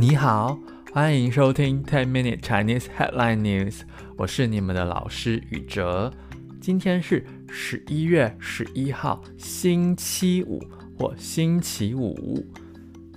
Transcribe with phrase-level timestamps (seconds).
[0.00, 0.56] 你好，
[0.92, 3.80] 欢迎收听 Ten Minute Chinese Headline News，
[4.16, 6.12] 我是你们的老师宇哲。
[6.60, 10.62] 今天是十一月十一号，星期五
[10.96, 12.46] 或星期五。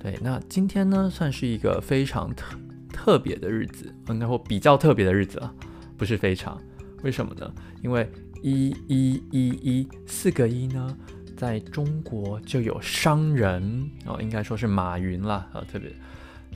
[0.01, 2.57] 对，那今天呢，算是一个非常特
[2.91, 5.53] 特别的日子，应该或比较特别的日子啊，
[5.95, 6.59] 不是非常。
[7.03, 7.53] 为什么呢？
[7.83, 8.11] 因为
[8.41, 10.97] 一一一一四个一呢，
[11.37, 15.93] 在中国就有商人哦，应该说是马云了啊，特别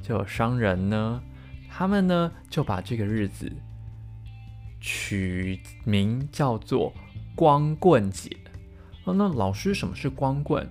[0.08, 1.20] 就有商人呢，
[1.68, 3.52] 他们呢就把这个日子
[4.80, 6.94] 取名叫做
[7.36, 8.30] 光棍节。
[9.06, 10.70] 哦，那老师，什么是光棍？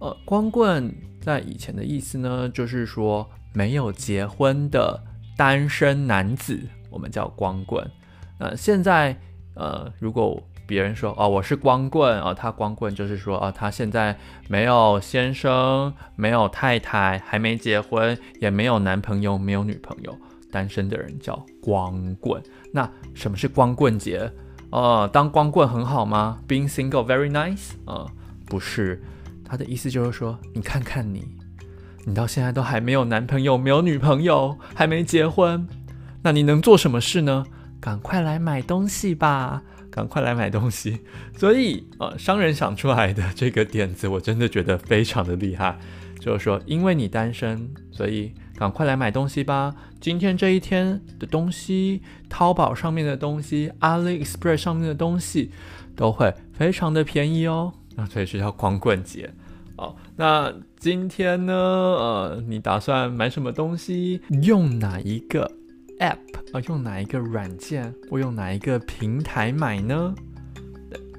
[0.00, 5.00] 呃，光棍在以前的意思呢，就是说没有结婚的
[5.36, 7.88] 单身男子，我们叫光棍。
[8.38, 9.16] 呃，现在
[9.54, 14.16] 呃，如果别人说哦，我是光棍哦，他光棍就是说哦，他现在
[14.48, 20.16] 没有先生，没有太太，还没结婚，也没有男朋友，没有女朋友，
[20.50, 22.42] 单身的人叫光棍。
[22.72, 24.32] 那什么是光棍节？
[24.70, 27.72] 呃，当光棍很好吗？Being single very nice？
[27.84, 28.10] 呃，
[28.46, 29.02] 不是，
[29.44, 31.28] 他的意思就是说，你看看你，
[32.06, 35.68] 你到现在都还没有男朋友，没有女朋友，还没结婚，
[36.22, 37.44] 那你能做什么事呢？
[37.78, 39.62] 赶快来买东西吧！
[39.92, 40.98] 赶快来买东西，
[41.38, 45.78] 所以呃，商人想出来的这个点子，我真的觉得非常的厉害。
[46.18, 49.74] 就是说，因为你单身，所以赶快来买东西吧。
[50.00, 55.50] 今天这一天的东西，淘宝上面的东西，AliExpress 上面的东西，
[55.96, 57.72] 都会非常的便宜哦。
[57.96, 59.30] 那所以是叫光棍节。
[59.76, 64.20] 好，那今天呢，呃，你打算买什么东西？
[64.42, 65.50] 用哪一个
[66.02, 66.18] ？App
[66.52, 70.12] 啊，用哪一个软件或用哪一个平台买呢？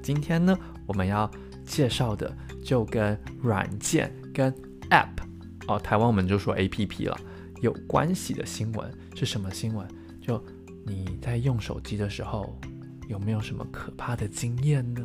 [0.02, 0.54] 今天呢，
[0.84, 1.30] 我们要
[1.64, 2.30] 介绍的
[2.62, 4.52] 就跟软件跟
[4.90, 5.08] App
[5.66, 7.18] 哦，台湾我们就说 APP 了，
[7.62, 9.88] 有关系的新闻是什么新闻？
[10.20, 10.44] 就
[10.84, 12.60] 你在用手机的时候，
[13.08, 15.02] 有没有什么可怕的经验呢？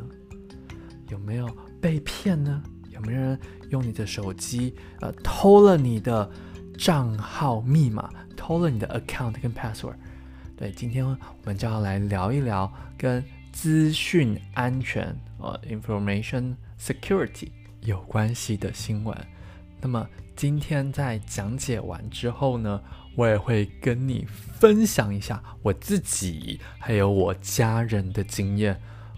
[1.08, 1.48] 有没有
[1.80, 2.62] 被骗呢？
[2.90, 3.40] 有没有人
[3.70, 6.30] 用你的手机呃偷了你的
[6.76, 8.10] 账号密码？
[8.50, 9.94] 偷了你的 account 跟 password，
[10.56, 12.68] 对，今天我们就要来聊一聊
[12.98, 17.46] 跟资讯安全呃 information security
[17.82, 19.16] 有关系的新闻。
[19.80, 22.82] 那么今天在讲解完之后呢，
[23.14, 24.26] 我也会跟你
[24.58, 28.76] 分享一下我自己还有我家人的经验。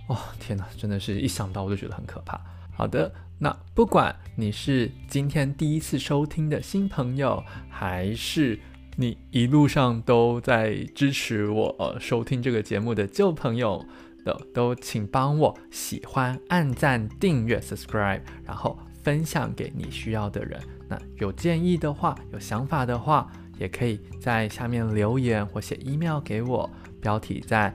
[0.08, 2.38] 哦，天哪，真的是一想到我就觉得很可怕。
[2.76, 8.60] 好的，那不管你是今天第一次收听的新朋友，还是
[8.94, 13.82] 你一路上都在支持我，呃，收听这个节目的旧朋友
[14.22, 20.60] 的都，请帮我喜欢、按赞、订阅、subscribe，然后分享给你需要的人。
[20.90, 26.70] 那有建议的话，有想法的话，也可以在下面留言或写 email 给我。
[27.00, 27.74] 标题在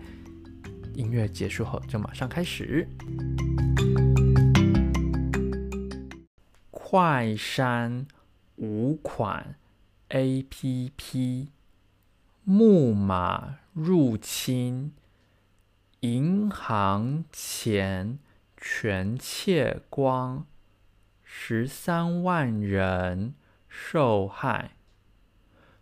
[0.93, 2.87] 音乐结束后就马上开始。
[6.69, 8.05] 快删
[8.57, 9.55] 五款。
[10.09, 11.47] APP
[12.45, 14.91] 木马入侵，
[15.99, 18.19] 银行钱
[18.55, 20.45] 全窃光，
[21.23, 23.33] 十三万人
[23.67, 24.71] 受害。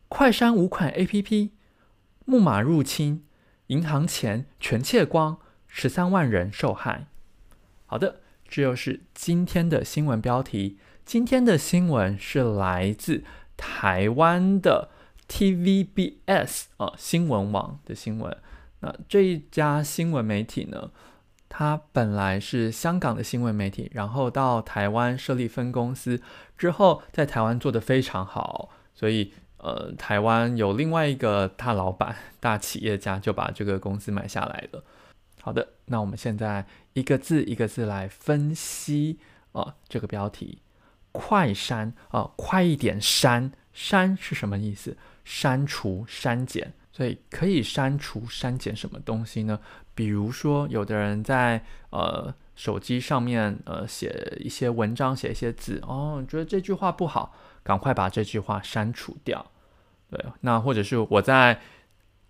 [0.08, 1.52] 快删五款 APP，
[2.25, 3.24] 木马入侵，
[3.68, 5.38] 银行钱全窃光，
[5.68, 7.06] 十三万人受害。
[7.86, 10.80] 好的，这就是今天的新闻标题。
[11.06, 13.24] 今天的新闻是来自。
[13.57, 14.89] 台湾的
[15.27, 18.38] TVBS 啊，新闻网的新闻。
[18.81, 20.91] 那这一家新闻媒体呢，
[21.49, 26.21] 它本来是香港的新闻媒体，然后到台湾设立分公司
[26.57, 34.83] 之后，在台湾做得非常好，所以呃，台湾有另外一个大老板、大企业家就把这个公司买下来了。
[35.41, 39.17] 好的，那我们现在一个字一个字来分析
[39.53, 40.59] 啊，这个标题。
[41.17, 43.50] 快删啊，快一点删！
[43.71, 44.97] 删是什么意思？
[45.23, 49.57] 删除、删减，所以可以删除、删减什么东西呢？
[49.94, 57.33] 比如说，有的人在呃手机上面呃写一些文章，写一些字，哦，觉得这句话不好，
[57.63, 59.45] 赶快把这句话删除掉。
[60.09, 61.61] 对，那或者是我在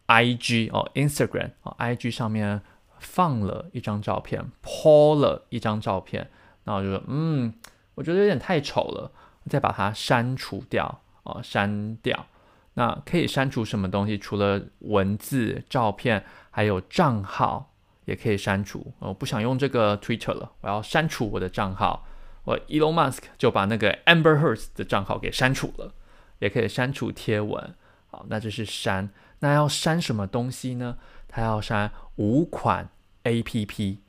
[0.08, 2.62] IG 哦，Instagram 哦，IG 上面
[3.00, 6.30] 放了一张照片，po 了一张照片，
[6.66, 7.54] 那我就说，嗯。
[7.96, 9.12] 我觉得有点太丑了，
[9.50, 10.86] 再把它删除掉
[11.24, 12.28] 啊、哦，删掉。
[12.76, 14.18] 那可以删除什么东西？
[14.18, 17.74] 除了文字、照片，还有账号
[18.06, 18.94] 也可以删除。
[19.00, 22.06] 我不想用这个 Twitter 了，我要删除我的账号。
[22.44, 25.94] 我 Elon Musk 就把那个 Amber Heard 的账号给删除了。
[26.40, 27.74] 也可以删除贴文。
[28.08, 29.10] 好，那就是删。
[29.40, 30.98] 那要删什么东西呢？
[31.30, 32.90] 它要删五款
[33.24, 34.00] APP。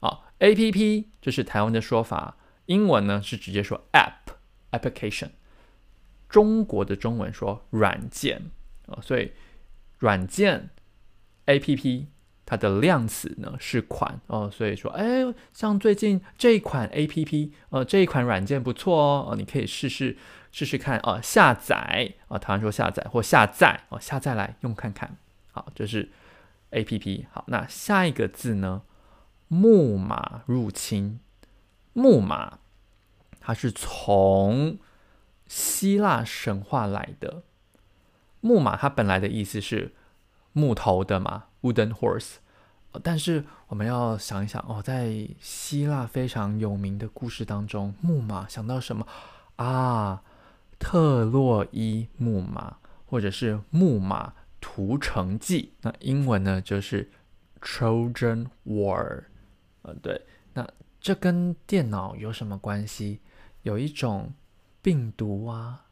[0.00, 4.34] 啊，APP 这是台湾的说法，英文呢是直接说 App
[4.70, 5.30] Application，
[6.28, 8.50] 中国的中文说软件
[8.86, 9.32] 啊，所以
[9.98, 10.70] 软件
[11.46, 12.06] APP。
[12.46, 15.24] 它的量词呢是款哦，所以说，哎，
[15.54, 20.14] 像最近这一款 APP，呃，这一款软件不错哦，哦，你可以试试
[20.52, 25.16] 试试看哦，下载啊，台湾说下载或下载哦，下载来用看看。
[25.52, 26.12] 好，这是
[26.72, 27.24] APP。
[27.32, 28.82] 好，那下一个字呢？
[29.48, 31.20] 木马入侵。
[31.94, 32.58] 木马，
[33.40, 34.78] 它是从
[35.46, 37.42] 希腊神话来的。
[38.40, 39.94] 木马它本来的意思是
[40.52, 41.44] 木头的嘛。
[41.62, 42.34] Wooden horse，
[43.02, 49.06] 但是我们要想一想哦，在希腊非常有名的故事当中，木马想到什么
[49.56, 50.22] 啊？
[50.78, 52.76] 特洛伊木马，
[53.06, 55.72] 或者是木马屠城记。
[55.80, 57.10] 那英文呢就是
[57.62, 59.24] Trojan War。
[59.80, 60.20] 呃，对，
[60.52, 60.68] 那
[61.04, 63.20] 这跟电脑有什么关系？
[63.60, 64.32] 有一种
[64.80, 65.84] 病毒啊，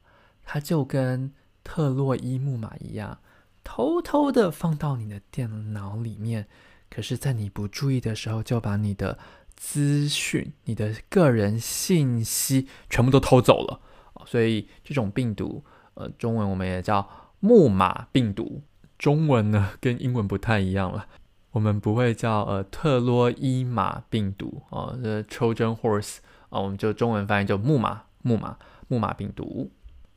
[0.43, 3.19] 它就跟特洛伊木马一样。
[3.63, 6.49] 偷偷的放到你的电脑里面，
[6.89, 9.19] 可是，在你不注意的时候，就把你的
[9.55, 13.83] 资讯、你的个人信息全部都偷走了。
[14.25, 15.63] 所以，这种病毒，
[15.93, 17.07] 呃，中文我们也叫
[17.41, 18.63] 木马病毒。
[18.97, 21.07] 中文呢，跟英文不太一样了，
[21.53, 26.19] 我们不会叫呃特洛伊马病毒啊，呃，Trojan horse
[26.51, 28.59] 啊，我们就中文翻译就木马、木马、
[28.89, 29.71] 木马病毒。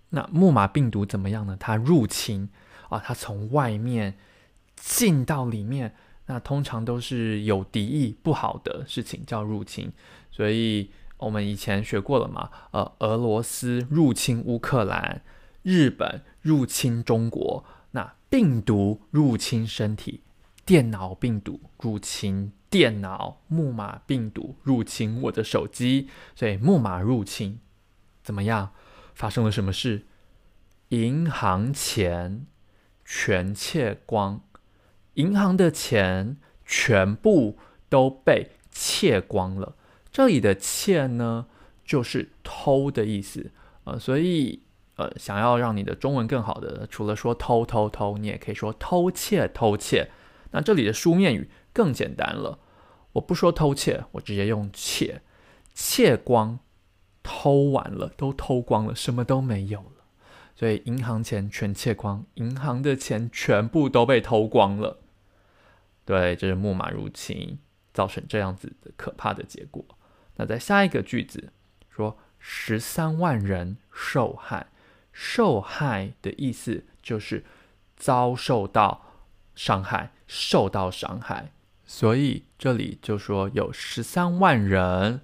[0.09, 1.55] 那木马病毒怎么样呢？
[1.59, 2.49] 它入侵。
[2.87, 4.15] 啊，它从外面
[4.75, 5.95] 进到里面，
[6.27, 9.91] 那通常都是有敌意、不好的事情叫入侵。
[10.29, 15.23] 所以我们以前学过了嘛，呃，俄罗斯入侵乌克兰，
[15.63, 20.21] 日本入侵中国，那病毒入侵身体，
[20.65, 27.59] 电脑病毒入侵电脑，木马病毒入侵我的手机，所以木马入侵
[28.23, 28.71] 怎么样？
[29.13, 30.05] 发生了什么事？
[30.89, 32.47] 银行钱。
[33.07, 34.41] 全窃光，
[35.13, 37.55] 银行的钱全部
[37.87, 39.75] 都被窃光了。
[40.11, 41.45] 这里的“窃”呢，
[41.85, 43.51] 就是偷的意思。
[43.83, 44.63] 呃，所以
[44.95, 50.09] 呃，想要让你的中文更好的，除了说偷偷偷，你也可以说偷窃偷窃。
[50.51, 52.59] 那这里的书面语更简单了，
[53.13, 55.21] 我不说偷窃，我直接用窃，
[55.73, 56.59] 窃光，
[57.23, 60.05] 偷完了，都偷光了，什么都没有了。
[60.55, 65.01] 所以银行钱全窃光，银行的钱全部都被偷光了。
[66.05, 67.59] 对，这是木马入侵
[67.93, 69.83] 造成这样子的可怕的结果。
[70.35, 71.51] 那在下一个句子
[71.89, 74.67] 说十三万人受害，
[75.11, 77.43] 受害的意思就是
[77.97, 79.05] 遭受到
[79.55, 81.51] 伤害，受到伤害。
[81.85, 85.21] 所以这里就说有十三万人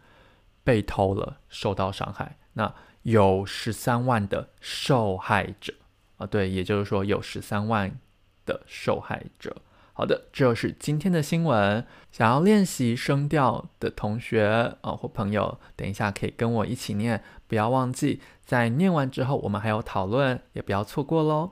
[0.63, 2.37] 被偷了，受到伤害。
[2.53, 5.73] 那有十三万的受害者
[6.17, 7.97] 啊，对，也就是说有十三万
[8.45, 9.55] 的受害者。
[9.93, 11.85] 好的，这是今天的新闻。
[12.11, 21.51] 想要练习声调的同学啊或朋友，等一下可以跟我一起念，不要忘记在念完之后我们还有讨论，也不要错过喽。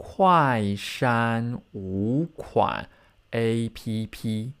[0.00, 2.88] 快删五款
[3.32, 4.52] APP。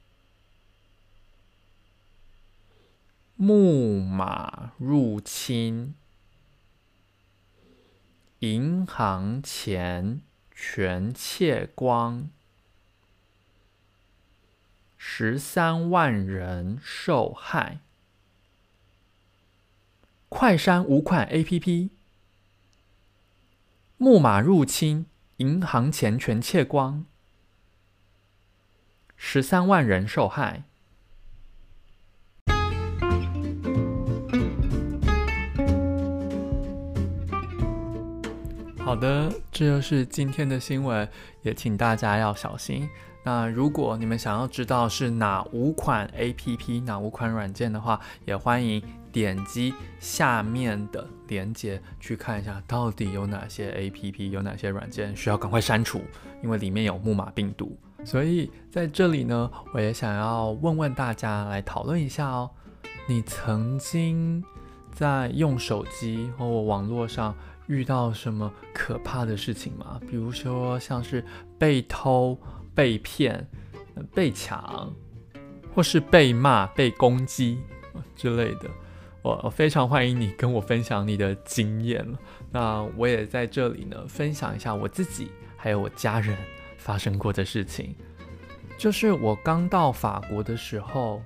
[3.36, 5.94] 木马入侵，
[8.40, 12.28] 银行钱全窃光，
[14.96, 17.78] 十三万人受害。
[20.28, 21.90] 快删五款 APP，
[23.96, 25.06] 木马入侵，
[25.38, 27.04] 银行钱全窃光，
[29.16, 30.64] 十三万人受害。
[38.80, 41.08] 好的，这就是今天的新闻，
[41.42, 42.88] 也请大家要小心。
[43.22, 56.00] 那如果你们想要知道是哪五款 APP、哪五款软件的话，也欢迎点击下面的链接去看一下，到底有哪些 APP、有哪些软件需要赶快删除，
[56.42, 57.78] 因为里面有木马病毒。
[58.04, 62.50] 所以在这里呢，我也想要问问大家来讨论一下哦，
[63.08, 64.42] 你曾经
[64.92, 67.34] 在用手机或网络上，
[67.66, 70.00] 遇到什么可怕的事情吗？
[70.08, 71.24] 比如说像是
[71.58, 72.38] 被偷、
[72.74, 73.44] 被骗、
[74.14, 74.92] 被抢，
[75.74, 77.58] 或是被骂、被攻击
[78.14, 78.70] 之类的。
[79.44, 82.06] 我非常欢迎你跟我分享你的经验。
[82.50, 86.36] 那我也在这里呢，分享一下我自己还有我家人
[86.76, 87.94] 发生过的事情。
[88.78, 91.22] 就是我刚到法国的时候，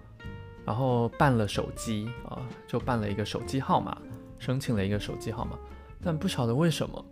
[0.64, 3.96] 然后办了手机啊，就办了一个手机号码，
[4.38, 5.58] 申请了一个手机号码，
[6.02, 7.04] 但不晓得为什么，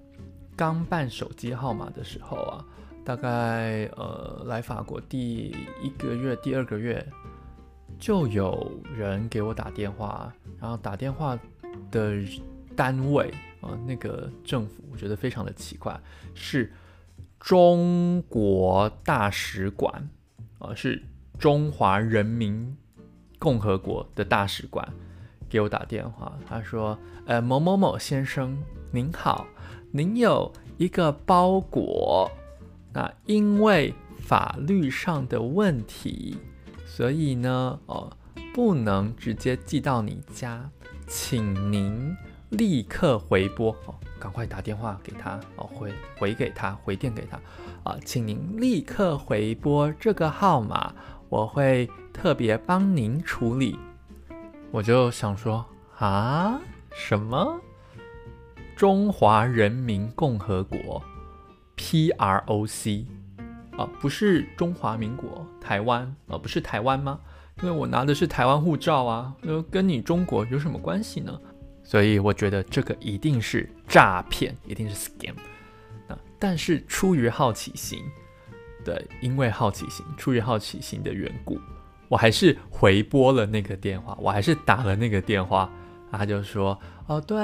[0.57, 2.65] 刚办手机号码的时候啊。
[3.03, 7.05] 大概呃，来法国第一个月、第二个月，
[8.01, 11.39] 就有人给我打电话，然后打电话
[11.91, 12.17] 的
[12.75, 13.31] 单位
[13.61, 16.01] 啊、呃，那个政府我觉得非常的奇怪，
[16.35, 16.73] 是
[17.39, 19.95] 中国大使馆
[20.59, 21.03] 啊、呃，是
[21.39, 22.77] 中华人民
[23.39, 24.87] 共和国的大使馆
[25.49, 28.57] 给我打电话，他说：“呃，某某某先生
[28.91, 29.47] 您好，
[29.91, 32.31] 您有一个包裹。”
[32.93, 36.37] 那因为法律上的问题，
[36.93, 38.11] 所以呢，哦，
[38.53, 40.69] 不能直接寄到你家，
[41.07, 42.15] 请您
[42.51, 47.41] 立刻回拨哦，赶快打电话给他哦，回回给他，回电给他
[47.85, 50.93] 啊，请您立刻回拨这个号码，
[51.29, 53.79] 我会特别帮您处理。
[54.73, 55.65] 我就想说
[55.97, 56.61] 啊，
[56.93, 57.61] 什么？
[58.75, 61.03] 中华人民共和国
[61.77, 63.07] ？P R O C
[64.01, 67.21] 不是中华民国台湾啊，不是台湾吗？
[67.63, 71.39] 因为我拿的是台湾护照啊，那跟你中国有什么关系呢？
[71.83, 75.35] 所以我觉得这个一定是诈骗，一定是 scam。
[76.09, 78.03] 那但是出于好奇心，
[78.85, 81.61] 对，因为好奇心，出于好奇心的缘故，
[82.09, 85.71] 我还是回拨了那个电话，我还是打了那个电话，
[86.11, 87.37] 他就说，哦，对，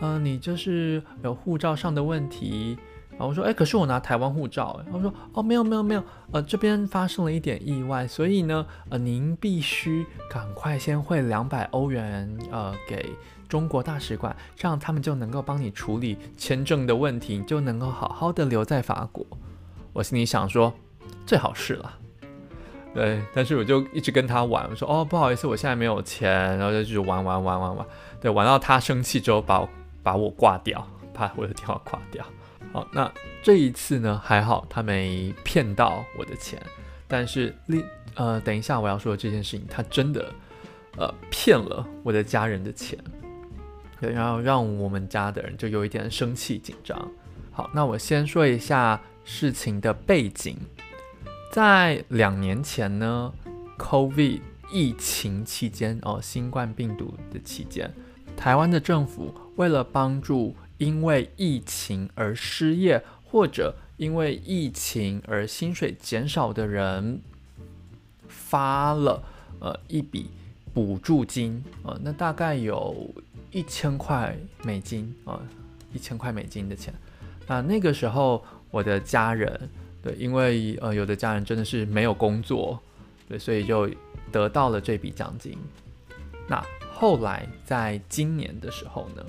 [0.00, 2.76] 嗯、呃，你就是有护照上的问题。
[3.18, 13.10] 然后我说，哎，可是我拿台湾护照，哎，他说，哦，没有没有没有，呃，这边发生了一点意外，所以呢，呃，您必须赶快先汇两百欧元，呃，给
[13.48, 19.26] 中国大使馆，这样他们就能够帮你处理签证的问题，你就能够好好的留在法国。
[19.92, 20.72] 我心里想说，
[21.26, 21.92] 最好是了，
[22.94, 27.86] 对，但是我就一直跟他玩，我说，哦，不好意思，我现在没有钱，然后就继续玩玩玩玩玩，
[28.20, 29.68] 对，玩到他生气之后把我
[30.04, 32.24] 把我挂掉，把我的电话挂掉。
[32.70, 33.10] 好，那
[33.42, 36.60] 这一次呢，还好他没骗到我的钱，
[37.08, 37.82] 但是另
[38.14, 40.32] 呃，等一下我要说的这件事情，他真的
[40.98, 42.98] 呃骗了我的家人的钱，
[44.00, 47.10] 然后让我们家的人就有一点生气紧张。
[47.50, 50.56] 好，那我先说一下事情的背景，
[51.50, 53.32] 在两年前呢
[53.78, 57.90] ，COVID 疫情期间哦，新冠病毒的期间，
[58.36, 60.54] 台湾的政府为了帮助。
[60.78, 67.20] 因为疫情而失业，或者因为疫情而薪水减少的人，
[68.28, 69.22] 发了
[69.60, 70.30] 呃一笔
[70.72, 73.12] 补助金，呃，那大概有
[73.50, 75.40] 一千块美金，呃，
[75.92, 76.94] 一千块美金的钱。
[77.46, 79.68] 那那个时候，我的家人，
[80.02, 82.78] 对，因为呃有的家人真的是没有工作，
[83.28, 83.90] 对，所以就
[84.30, 85.58] 得到了这笔奖金。
[86.46, 89.24] 那后来在今年的时候呢，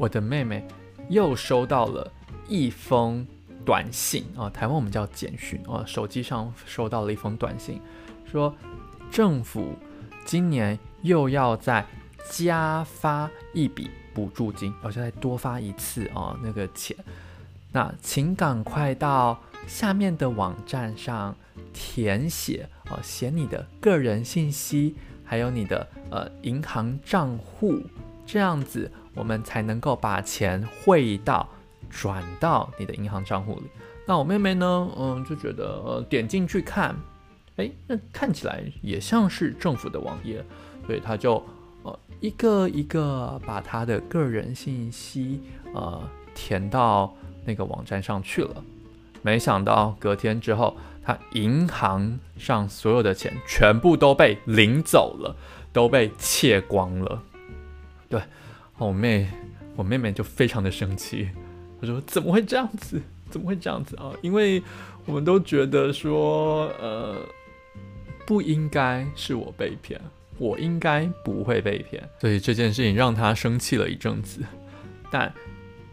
[0.00, 0.66] 我的妹妹
[1.10, 2.10] 又收到了
[2.48, 3.26] 一封
[3.66, 7.78] 短信啊，台湾我们叫简讯啊，手机上收到了一封短信，
[8.24, 8.54] 说
[9.10, 9.74] 政府
[10.24, 11.84] 今年又要再
[12.30, 16.96] 加发一笔补助金，而且再多发一次啊那个钱，
[17.70, 21.36] 那请赶快到下面的网站上
[21.74, 27.82] 填写啊，写你的个人信息，还有你的呃银行账户，
[28.24, 28.90] 这样子。
[29.14, 31.48] 我们才能够把钱汇到、
[31.88, 33.64] 转到你的银行账户里。
[34.06, 34.90] 那我妹妹呢？
[34.96, 36.96] 嗯，就觉得呃，点进去看，
[37.56, 40.44] 诶，那看起来也像是政府的网页，
[40.86, 41.42] 所以她就
[41.84, 45.42] 呃一个一个把她的个人信息
[45.74, 46.02] 呃
[46.34, 47.14] 填到
[47.44, 48.64] 那个网站上去了。
[49.22, 55.36] 没想到隔天之后，她银行上所有的钱全部都被领走了，
[55.72, 57.22] 都被窃光了。
[58.08, 58.20] 对。
[58.86, 59.28] 我妹，
[59.76, 61.28] 我妹妹就非常的生气，
[61.80, 63.00] 她说：“怎么会这样子？
[63.30, 64.10] 怎么会这样子啊？
[64.22, 64.62] 因为
[65.04, 67.16] 我们都觉得说，呃，
[68.26, 70.00] 不应该是我被骗，
[70.38, 74.40] 我应该不会被骗，所以这件事情让她生气了一阵子。
[75.10, 75.32] 但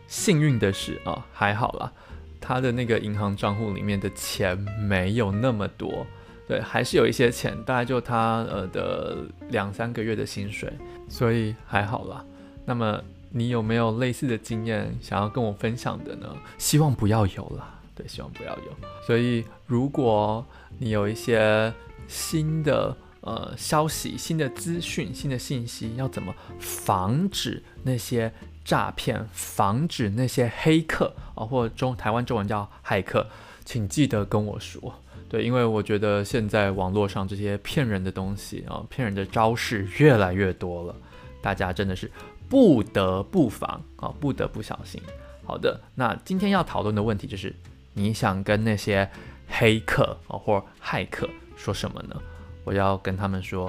[0.07, 1.91] 幸运的是啊，还好啦，
[2.39, 6.07] 她的那个银行账户里面的钱没有那么多，
[6.47, 9.17] 对，还是有一些钱，大概就她呃的
[9.49, 10.71] 两三个月的薪水，
[11.09, 12.23] 所以还好啦。”
[12.67, 16.27] 那么你有没有类似的经验想要跟我分享的呢？
[16.57, 18.77] 希望不要有啦，对，希望不要有。
[19.05, 20.45] 所以如果
[20.77, 21.73] 你有一些
[22.09, 28.29] 新的呃消息、新的资讯、新的信息，要怎么防止那些
[28.65, 33.25] 诈骗，防止那些黑客啊，或者中台湾中文叫骇客，
[33.63, 34.93] 请记得跟我说。
[35.29, 40.95] 对，因为我觉得现在网络上这些骗人的东西啊，骗人的招式越来越多了，
[41.41, 42.11] 大家真的是
[42.49, 45.01] 不得不防啊，不得不小心。
[45.45, 47.55] 好的，那今天要讨论的问题就是，
[47.93, 49.09] 你想跟那些
[49.47, 52.15] 黑客啊或骇客说什么呢？
[52.63, 53.67] 我要跟他们说，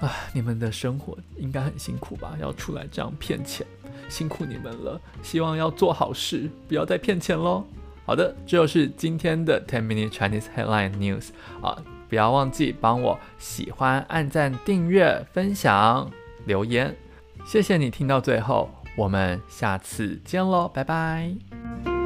[0.00, 2.36] 啊，你们的生活应该很辛苦吧？
[2.40, 3.66] 要出来这样骗钱，
[4.08, 5.00] 辛苦你们了。
[5.22, 7.64] 希望要做好事，不要再骗钱喽。
[8.06, 11.28] 好的，这就是今天的 Ten Minute Chinese Headline News
[11.60, 11.76] 啊！
[12.08, 16.10] 不要忘记帮我喜欢、按赞、订阅、分享、
[16.46, 16.96] 留言，
[17.50, 21.97] 谢谢你听到最后，我们下次见喽，拜拜。